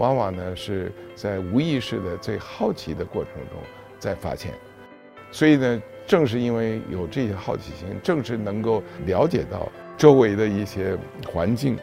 [0.00, 3.60] 往往呢是在无意识的最好奇的过程中
[3.98, 4.50] 在发现。
[5.30, 9.68] 所以呢，正是因为有这些好奇心，正是能够了解到
[9.98, 10.96] 周围的一些
[11.30, 11.78] 环境，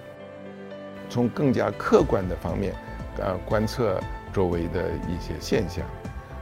[1.07, 2.73] 从更加客观的方面，
[3.19, 4.01] 呃，观测
[4.33, 5.85] 周围的一些现象。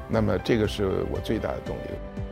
[0.07, 2.24] 那么，这个是我最大的动力。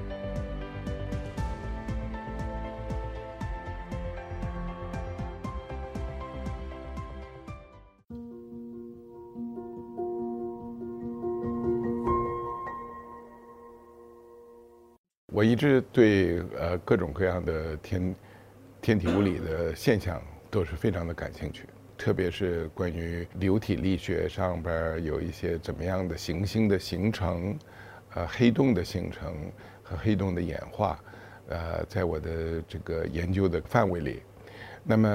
[15.44, 18.16] 我一直对呃各种各样的天
[18.82, 21.66] 天体物理的现象都是非常的感兴趣，
[21.98, 27.60] 特别是关于流体力学上边有一些怎么样的行星的形成，
[28.14, 29.36] 呃黑洞的形成
[29.84, 30.98] 和黑洞的演化，
[31.50, 34.24] 呃在我的这个研究的范围里，
[34.82, 35.10] 那么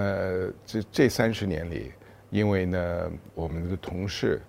[0.67, 1.91] 这这三十年里，
[2.29, 4.43] 因为呢我们的同事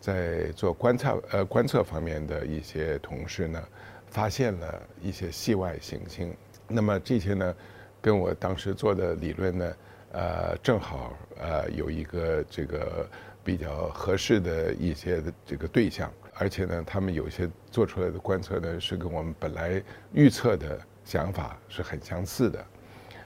[0.00, 3.62] 在做观测呃观测方面的一些同事呢。
[4.08, 6.34] 发现了一些系外行星，
[6.68, 7.54] 那么这些呢，
[8.00, 9.76] 跟我当时做的理论呢，
[10.12, 13.06] 呃，正好呃有一个这个
[13.44, 19.82] 比较合适的一些这个对象，而且呢，他们有些做出来的观测呢，是跟我们本来
[20.12, 22.66] 预测的想法是很相似的，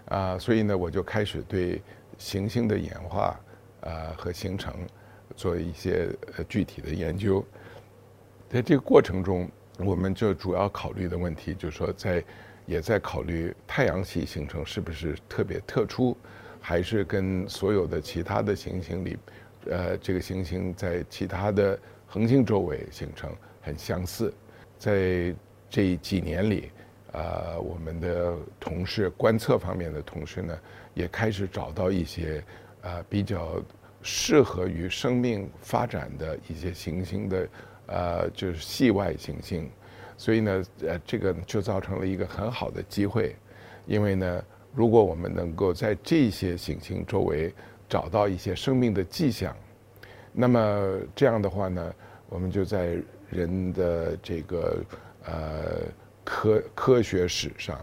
[0.06, 1.80] 啊，所以呢，我就开始对
[2.18, 3.38] 行星的演化
[3.82, 4.74] 啊和形成
[5.36, 6.08] 做一些
[6.48, 7.44] 具体的研究，
[8.48, 9.48] 在这个过程中。
[9.84, 12.22] 我们就主要考虑的问题，就是说，在
[12.66, 16.16] 也在考虑太阳系形成是不是特别特殊，
[16.60, 19.18] 还是跟所有的其他的行星里，
[19.70, 23.30] 呃，这个行星在其他的恒星周围形成
[23.60, 24.32] 很相似。
[24.78, 25.34] 在
[25.68, 26.70] 这几年里，
[27.12, 30.58] 啊，我们的同事观测方面的同事呢，
[30.94, 32.44] 也开始找到一些
[32.82, 33.60] 啊比较
[34.02, 37.48] 适合于生命发展的一些行星的。
[37.90, 39.68] 呃，就是系外行星，
[40.16, 43.34] 所以呢，呃，这个就造成了一个很好的机会，
[43.84, 47.52] 因为呢，如果我们能够在这些行星周围
[47.88, 49.56] 找到一些生命的迹象，
[50.32, 51.92] 那么这样的话呢，
[52.28, 52.96] 我们就在
[53.28, 54.84] 人的这个
[55.24, 55.62] 呃
[56.22, 57.76] 科科学史上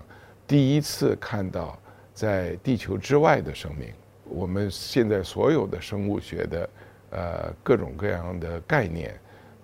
[0.47, 1.77] 第一次看到
[2.13, 3.89] 在地球之外的生命。
[4.23, 6.69] 我们现在所有的生物学的
[7.09, 9.13] 呃各种各样的概念。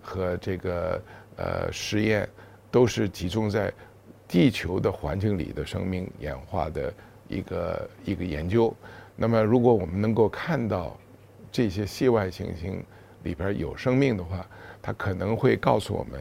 [0.03, 1.01] 和这个
[1.37, 2.29] 呃实验，
[2.69, 3.73] 都是集中在
[4.27, 6.93] 地球的环境里的生命演化的
[7.27, 8.75] 一个一个研究。
[9.15, 10.99] 那么，如果我们能够看到
[11.51, 12.83] 这些系外行星
[13.23, 14.45] 里边有生命的话，
[14.81, 16.19] 它可能会告诉我们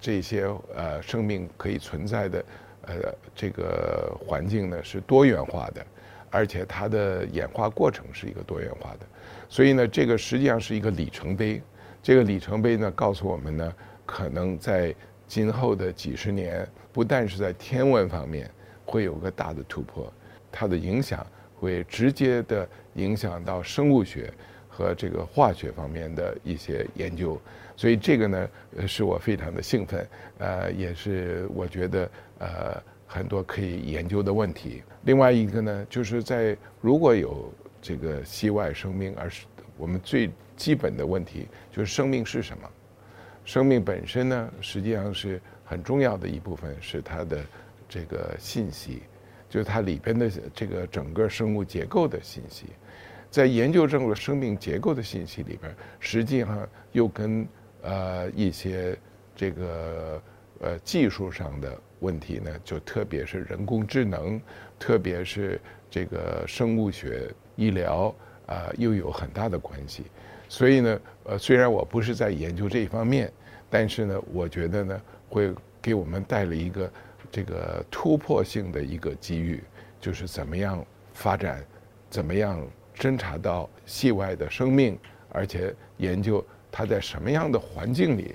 [0.00, 2.44] 这些呃生命可以存在的
[2.82, 2.94] 呃
[3.34, 5.84] 这个环境呢是多元化的，
[6.30, 9.06] 而且它的演化过程是一个多元化的。
[9.48, 11.60] 所以呢，这个实际上是一个里程碑。
[12.02, 13.74] 这个里程碑呢，告诉我们呢，
[14.06, 14.94] 可能在
[15.26, 18.50] 今后的几十年，不但是在天文方面
[18.84, 20.10] 会有个大的突破，
[20.50, 24.32] 它的影响会直接的影响到生物学
[24.68, 27.38] 和这个化学方面的一些研究，
[27.76, 28.48] 所以这个呢，
[28.86, 34.82] 是我非常的兴奋，呃，也是我觉得呃很多可以研究的问题。
[35.02, 39.44] 另外一个呢，就是在如果有这个系外生命，而是
[39.76, 42.68] 我们最基本的问题就是生命是什么？
[43.44, 47.42] 生命本身呢，实际上是很重要的一部分，是它的
[47.88, 49.02] 这个信息，
[49.48, 52.66] 就是它里边的这个整个生物结构的信息。
[53.30, 57.46] 在研究这个生命结构的信息里边，实际上又跟
[57.82, 58.98] 呃一些
[59.34, 60.22] 这个
[60.60, 64.40] 呃技术上的问题呢，就特别是人工智能，
[64.78, 68.14] 特别是这个生物学、医疗
[68.46, 70.04] 啊，又有很大的关系。
[70.48, 73.30] 所以呢，呃，虽然我不是在研究这一方面，
[73.68, 75.52] 但是呢，我觉得呢，会
[75.82, 76.90] 给我们带来一个
[77.30, 79.62] 这个突破性的一个机遇，
[80.00, 81.62] 就是怎么样发展，
[82.08, 82.66] 怎么样
[82.96, 84.98] 侦查到系外的生命，
[85.28, 86.42] 而且研究
[86.72, 88.34] 它在什么样的环境里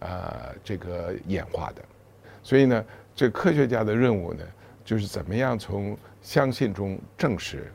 [0.00, 1.82] 啊这个演化的。
[2.42, 2.84] 所以呢，
[3.14, 4.44] 这科学家的任务呢，
[4.84, 7.72] 就是怎么样从相信中证实，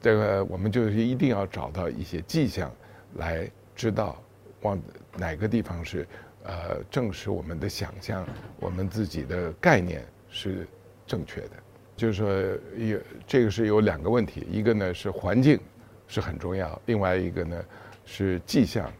[0.00, 2.72] 这个我们就是一定要找到一些迹象。
[3.14, 4.20] 来知道
[4.62, 4.80] 往
[5.16, 6.06] 哪个地方是
[6.44, 8.26] 呃证实我们的想象，
[8.60, 10.66] 我们自己的概念是
[11.06, 11.50] 正确的。
[11.96, 12.28] 就是说，
[12.76, 15.58] 有这个是有两个问题，一个呢是环境
[16.06, 17.64] 是很重要，另外一个呢
[18.04, 18.92] 是迹象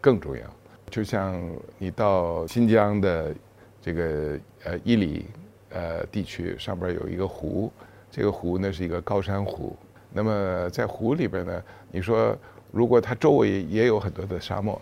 [0.00, 0.42] 更重要。
[0.90, 1.40] 就像
[1.78, 3.34] 你到新疆的
[3.80, 5.26] 这个呃伊犁
[5.70, 7.72] 呃地区，上边有一个湖，
[8.10, 9.76] 这个湖呢是一个高山湖。
[10.10, 12.36] 那么在湖里边呢，你说。
[12.70, 14.80] 如果它周围也有很多的沙漠，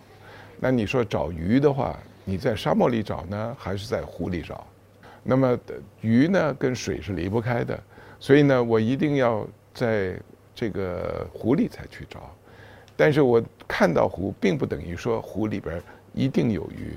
[0.59, 4.65] 那你说找鱼的话，你在沙漠里找呢，还是在湖里找？
[5.23, 5.57] 那么
[6.01, 7.77] 鱼呢，跟水是离不开的，
[8.19, 10.19] 所以呢，我一定要在
[10.53, 12.31] 这个湖里才去找。
[12.95, 15.81] 但是我看到湖，并不等于说湖里边
[16.13, 16.93] 一定有鱼。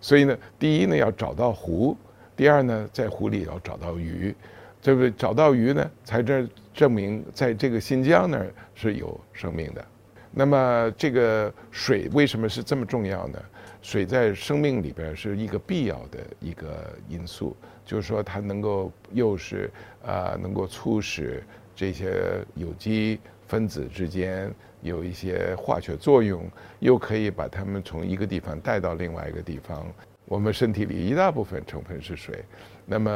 [0.00, 1.96] 所以呢，第一呢要找到湖，
[2.34, 4.34] 第二呢在湖里要找到鱼，
[4.80, 9.84] 这个找到鱼呢，才证证明在这个新疆那儿是有生命的。
[10.32, 13.38] 那么这个水为什么是这么重要呢？
[13.82, 19.70] 水在生命里边是一个必要的一个因素，就是说它能够又是
[20.04, 21.42] 啊能够促使
[21.74, 23.18] 这些有机
[23.48, 26.48] 分子之间有一些化学作用，
[26.78, 29.86] 又可以把它们从一个地方带到另外一个地方。
[30.26, 32.44] 我们身体里一大部分成分是水，
[32.86, 33.10] 那么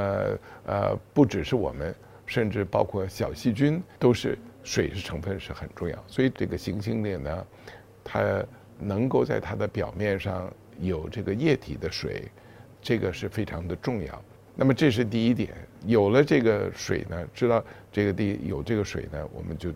[0.67, 1.95] 呃不只是我们，
[2.27, 4.37] 甚至包括小细菌都是。
[4.65, 7.47] 水是成分是很重要，所以这个行星里呢，
[8.03, 8.43] 它
[8.79, 12.25] 能够在它的表面上有这个液体的水，
[12.83, 14.21] 这个是非常的重要。
[14.57, 15.53] 那么这是第一点，
[15.85, 17.63] 有了这个水呢，知道
[17.93, 19.71] 这个地有这个水呢，我们就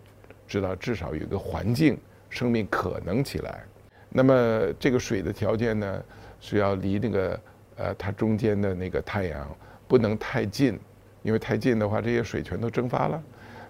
[0.47, 1.97] 知道至少有一个环境，
[2.29, 3.63] 生命可能起来。
[4.09, 6.03] 那么这个水的条件呢，
[6.39, 7.39] 是要离那个
[7.75, 9.55] 呃它中间的那个太阳
[9.87, 10.79] 不能太近，
[11.21, 13.23] 因为太近的话，这些水全都蒸发了。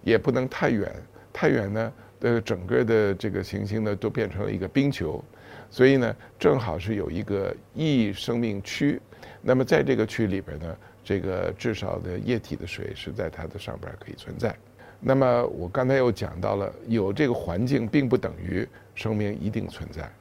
[0.03, 0.91] 也不能太远，
[1.31, 5.23] 太远呢，呃，整个的这个行星呢都变成了一个冰球，
[5.69, 8.99] 所以呢，正好是有一个异生命区。
[9.41, 14.55] 那么在这个区里边呢，这个至少的液体的水是在它的上边可以存在。
[14.99, 20.11] 那么我刚才又讲到了，有这个环境并不等于生命一定存在。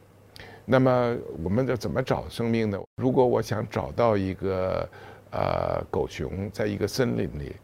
[0.64, 2.78] 那么我们要怎么找生命呢？
[3.02, 4.88] 如果我想找到一个
[5.32, 7.56] 呃狗熊在一个森林里，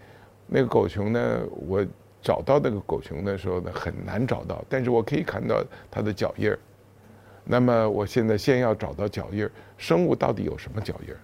[0.46, 1.86] 那个狗熊呢，我。
[2.24, 6.58] 找到那个狗熊的时候呢，很难找到，但是我可以看到它的脚印儿。
[7.44, 11.20] 那么我现在先要找到脚印儿，生物到底有什么脚印儿？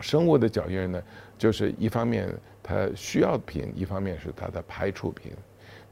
[0.00, 1.02] 生物的脚印儿呢，
[1.36, 5.32] 就是一方面它需要品，一方面是它的排出品。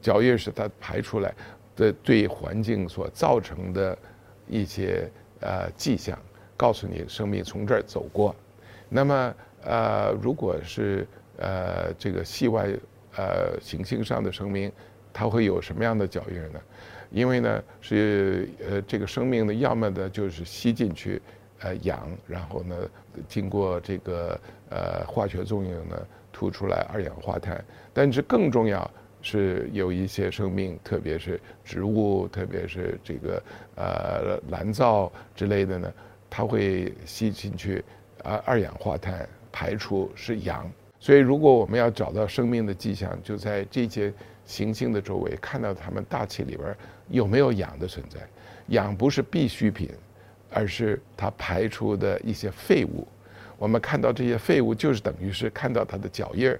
[0.01, 1.31] 脚印是它排出来
[1.75, 3.95] 的对环境所造成的
[4.47, 5.07] 一些
[5.41, 6.17] 呃迹象，
[6.57, 8.35] 告诉你生命从这儿走过。
[8.89, 11.07] 那么呃，如果是
[11.37, 12.67] 呃这个系外。
[13.17, 14.71] 呃，行星上的生命，
[15.11, 16.61] 它会有什么样的脚印呢？
[17.09, 21.21] 因为呢，是呃，这个生命呢，要么呢就是吸进去，
[21.59, 22.75] 呃，氧，然后呢，
[23.27, 27.63] 经过这个呃化学作用呢，吐出来二氧化碳。
[27.93, 28.91] 但是更重要
[29.21, 33.43] 是有一些生命，特别是植物，特别是这个
[33.75, 35.93] 呃蓝藻之类的呢，
[36.29, 37.83] 它会吸进去
[38.23, 40.69] 啊二氧化碳，排出是氧。
[40.99, 44.11] 所以，如果我们要找到生命的迹象，就在这些
[44.45, 46.75] 行星的周围，看到它们大气里边
[47.09, 48.19] 有没有氧的存在。
[48.67, 49.89] 氧不是必需品，
[50.51, 53.07] 而是它排出的一些废物。
[53.57, 56.59] 我们看到这些废物，就是等于是看到它的脚印儿。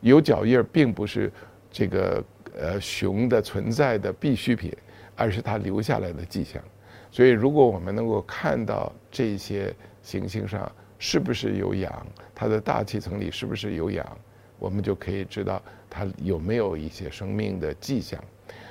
[0.00, 1.30] 有脚印儿，并不是
[1.70, 2.24] 这个
[2.58, 4.74] 呃熊的存在的必需品，
[5.14, 6.62] 而是它留下来的迹象。
[7.10, 12.06] 所以，如果我们能够看到这些行星上，是不是有氧？
[12.34, 14.04] 它的大气层里是不是有氧？
[14.58, 18.22] 我们就可以知道它有没有一些生命的迹象。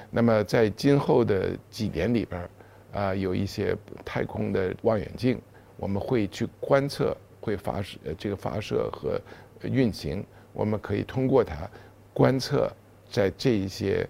[0.09, 2.49] 那么在今后的几年里边，
[2.93, 5.39] 啊，有一些太空的望远镜，
[5.77, 9.21] 我们会去观测，会发射这个发射和
[9.61, 10.25] 运行。
[10.53, 11.69] 我们可以通过它
[12.13, 12.71] 观测
[13.09, 14.07] 在这一些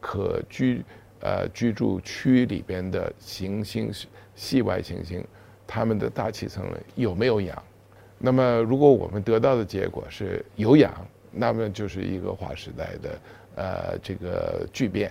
[0.00, 0.82] 可居
[1.20, 3.92] 呃居住区里边的行星
[4.34, 5.24] 系外行星。
[5.74, 7.62] 他们的大气层有没有氧？
[8.18, 10.92] 那么，如果我们得到的结果是有氧，
[11.30, 13.18] 那么就是一个划时代的
[13.56, 15.10] 呃这个巨变。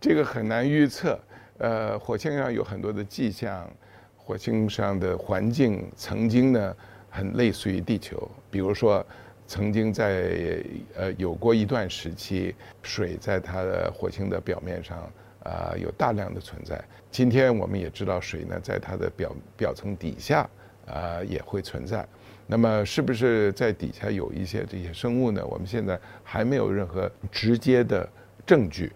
[0.00, 1.20] 这个很难预测。
[1.58, 3.68] 呃，火星上有很多的迹象，
[4.16, 6.74] 火星上的环境曾经呢
[7.10, 9.04] 很类似于地球，比如说。
[9.52, 10.64] 曾经在
[10.96, 14.96] 呃有过一段时期，水在它的火星的表面上
[15.42, 16.82] 啊有大量的存在。
[17.10, 20.48] 今天我们也知道水呢在它的表表层底下
[20.86, 22.08] 啊也会存在。
[22.46, 25.44] 那么是不是在底下有一些这些生物呢？
[25.44, 28.08] 我们现在还没有任何直接的
[28.46, 28.90] 证据，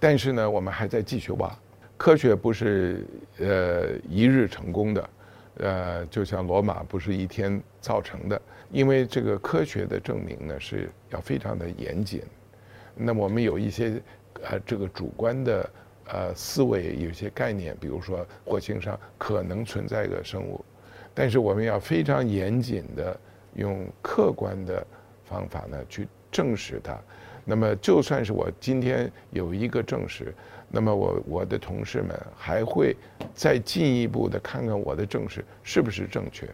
[0.00, 1.56] 但是呢我们还在继续挖。
[1.96, 3.06] 科学不是
[3.38, 5.10] 呃一日成功的。
[5.58, 12.22] 呃，就像罗马不是一天造成的，因为这个科学的证明呢是要非常的严谨。
[12.94, 14.00] 那么我们有一些
[14.44, 15.70] 呃这个主观的
[16.06, 20.64] 呃思维，有些概念，比如说火星上可能存在个生物，
[21.12, 23.18] 但是我们要非常严谨的
[23.56, 24.86] 用客观的
[25.24, 26.96] 方法呢去证实它。
[27.44, 30.32] 那么就算是我今天有一个证实，
[30.68, 32.94] 那么我我的同事们还会
[33.34, 36.48] 再进一步的看看我的证实是不是正确。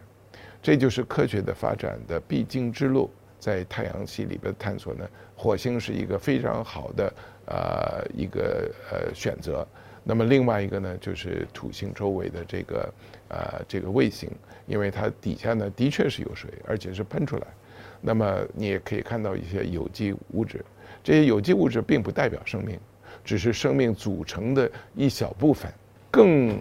[0.63, 3.11] 这就是科学的发展的必经之路。
[3.39, 7.13] 在太阳系里边探索呢，火星是一个非常好的
[7.47, 9.65] 呃一个呃选择。
[10.03, 12.93] 那么另外一个呢，就是土星周围的这个
[13.29, 14.29] 呃这个卫星，
[14.67, 17.47] 因为它底下呢的确是有水，而且是喷出来。
[18.01, 20.65] 那么你也可以看到一些有机物质，
[21.05, 22.77] 这些有机物质并不代表生命，
[23.25, 25.71] 只是生命组成的一小部分。
[26.11, 26.59] 更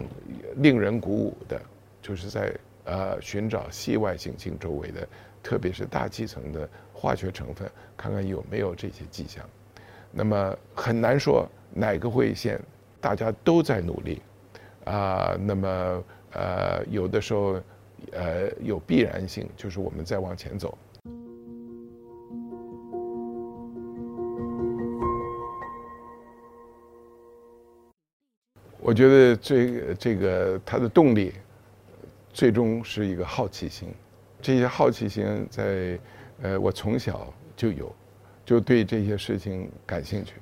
[0.56, 1.60] 令人鼓舞的，
[2.00, 2.54] 就是在
[2.88, 5.06] 呃寻找系外行星周围的。
[5.40, 9.42] 特别是大气层的化学成分，看看有没有这些迹象。
[10.10, 12.60] 那么很难说哪个会先，
[13.00, 14.20] 大家都在努力
[14.84, 15.36] 啊。
[15.40, 17.60] 那么呃，有的时候
[18.12, 20.76] 呃有必然性，就是我们再往前走。
[28.80, 31.32] 我觉得这这个它的动力，
[32.38, 33.92] 最终是一个好奇心。
[34.40, 35.98] 这些好奇心在，
[36.40, 37.92] 呃，我从小就有，
[38.46, 40.34] 就对这些事情感兴趣。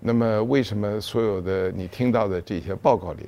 [0.00, 3.26] 那么，为什么所有的你听到的这些报告里，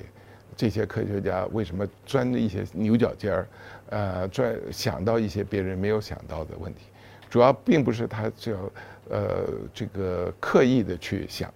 [0.55, 3.49] 这些科学家为什么钻一些牛角尖儿，
[3.89, 6.83] 呃，钻想到一些别人没有想到的问题？
[7.31, 8.71] 主要并不是他就
[9.09, 11.51] 呃这个刻意的去想，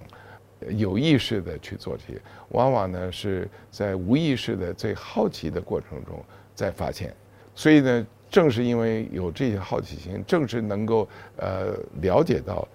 [0.70, 6.24] 有意识的去做这些，往往呢是在无意识的最好奇的过程中
[6.56, 7.14] 在发现。
[7.54, 8.04] 所以呢。
[8.28, 12.66] 正是因为有这些好奇心，正是能够呃了解到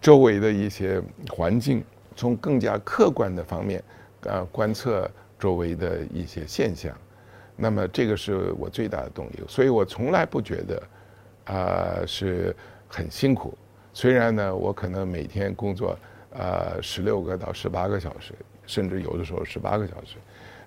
[0.00, 1.84] 周围的一些环境，
[2.16, 3.82] 从更加客观的方面
[4.22, 5.08] 呃观测
[5.38, 6.92] 周围的一些现象，
[7.54, 9.38] 那么这个是我最大的动力。
[9.46, 10.82] 所以我从来不觉得
[11.44, 12.54] 啊是
[12.88, 13.56] 很辛苦。
[13.94, 15.96] 虽然呢，我可能每天工作
[16.32, 18.34] 呃十六个到十八个小时，
[18.66, 20.16] 甚至有的时候十八个小时，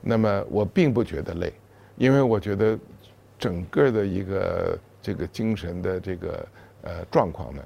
[0.02, 1.54] 那么我并不觉得累，
[1.98, 2.78] 因为我觉得。
[3.40, 6.48] 整个的一个这个精神的这个
[6.84, 7.62] 呃状况呢，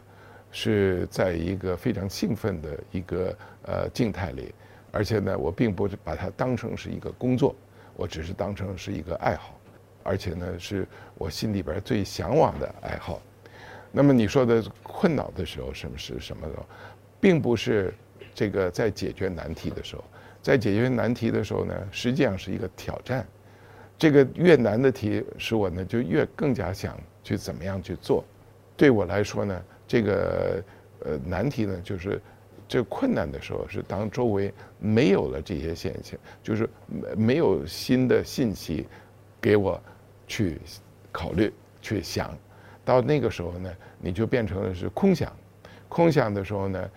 [0.52, 4.56] 是在一个非常兴奋的一个呃静态里，
[4.92, 7.56] 而且呢，我并不是把它当成是一个工作，
[7.96, 9.56] 我只是当成是一个爱好，
[10.02, 13.22] 而且呢，是我心里边最向往的爱好。
[13.92, 16.54] 那么你说的困扰的时候，什么是什么的，
[17.20, 17.94] 并不是
[18.34, 20.04] 这个在解决难题的时候，
[20.42, 23.28] 在解决难题的时候呢，实际上是一个挑战。
[23.98, 28.24] 这个越难的题，使我呢就越更加想去怎么样去做。
[28.76, 30.64] 对我来说呢，这个
[31.04, 32.22] 呃难题呢，就是
[32.68, 36.70] 这困难的时候是当周围没有了这些现象，就是
[37.18, 38.86] 没有新的信息
[39.42, 39.82] 给我
[40.28, 40.60] 去
[41.12, 41.52] 考虑
[41.82, 42.38] 去想。
[42.86, 45.36] 到那个时候呢，你就变成了是空想。
[45.90, 46.90] 空想的时候呢，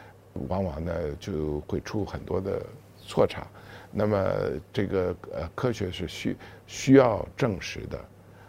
[0.49, 2.61] 往往呢就会出很多的
[2.99, 3.47] 错差。
[3.92, 4.32] 那么
[4.73, 7.99] 这个呃科学是需需要证实的，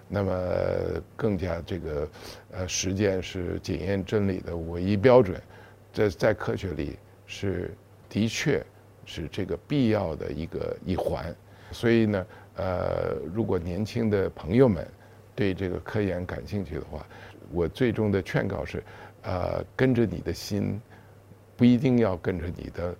[0.07, 0.33] 那么
[1.15, 2.09] 更加这个
[2.51, 5.41] 呃时间是检验真理的唯一标准，
[5.91, 7.73] 在在科学里是
[8.07, 8.63] 的确
[9.05, 11.35] 是这个必要的一个一环，
[11.71, 14.87] 所以呢呃如果年轻的朋友们
[15.33, 17.05] 对这个科研感兴趣的话，
[17.51, 18.83] 我最终的劝告是，
[19.23, 20.79] 呃跟着你的心，
[21.57, 22.95] 不一定要跟着你的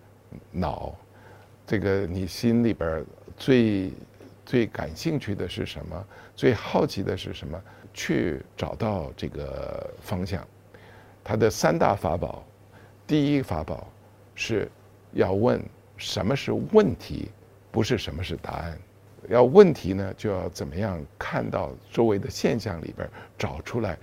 [0.49, 0.95] 脑。
[1.71, 3.01] 这个你心里边
[3.37, 3.93] 最
[4.45, 6.05] 最感兴趣的是什么？
[6.35, 7.57] 最好奇的是什么？
[7.93, 10.45] 去找到这个方向。
[11.23, 12.43] 它的三大法宝，
[13.07, 13.87] 第一法宝
[14.35, 14.69] 是
[15.13, 15.63] 要问
[15.95, 17.31] 什么是问题，
[17.71, 18.77] 不是什么是答案。
[19.29, 23.97] 要问题呢，就要怎么样看到周围的现象里边找出来，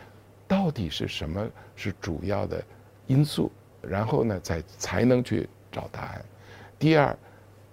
[0.46, 1.46] 到底是什么
[1.76, 2.64] 是主要的
[3.06, 6.24] 因素，然后呢，再才能去找答案。
[6.78, 7.14] 第二。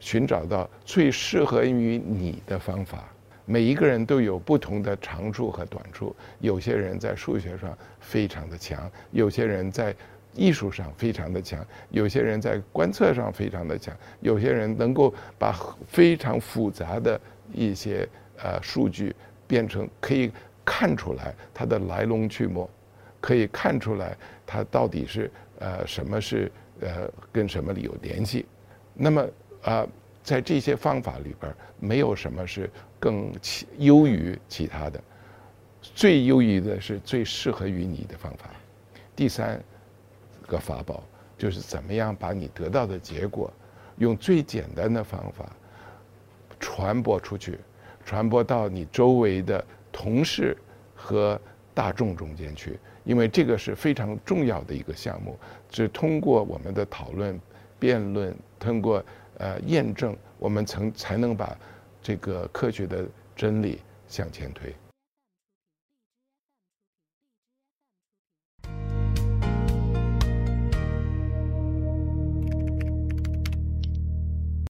[0.05, 3.05] 寻找到最适合于你的方法。
[3.43, 6.15] 每一个人都有不同的长处和短处。
[6.39, 9.95] 有些人在数学上非常的强，有些人在
[10.35, 15.51] 艺术上非常的强，有些人在观测上非常的强，有些人能够把
[15.87, 17.19] 非常复杂的
[17.51, 18.07] 一些
[18.37, 19.15] 呃数据
[19.47, 20.31] 变成可以
[20.63, 22.63] 看出来它的来龙去脉，
[23.19, 28.45] 可以看出来它到底是呃什么是呃跟什么有联系。
[28.93, 29.27] 那么。
[29.65, 29.85] 啊，
[30.23, 32.69] 在这些方法里边，没有什么是
[32.99, 35.01] 更其优于其他的，
[35.81, 38.49] 最优于的是最适合于你的方法。
[39.15, 39.61] 第三
[40.45, 41.03] 个法宝
[41.37, 43.51] 就是怎么样把你得到的结果，
[43.97, 45.49] 用最简单的方法
[46.59, 47.59] 传播出去，
[48.05, 50.55] 传播到你周围的同事
[50.95, 51.39] 和
[51.73, 55.37] 大众中间去，因为这个是非常重要的一个项目，
[55.71, 57.39] 是通过我们的讨论、
[57.79, 59.03] 辩论，通过
[59.37, 61.57] 呃验证，我们曾才能把
[62.01, 64.75] 这个科学的真理向前推。